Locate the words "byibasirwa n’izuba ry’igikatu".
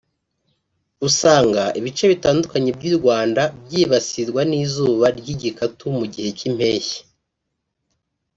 3.65-5.83